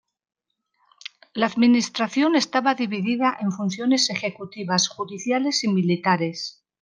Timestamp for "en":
3.39-3.51